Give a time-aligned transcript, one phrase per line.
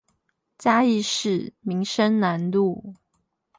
[0.57, 2.95] 嘉義市民生南路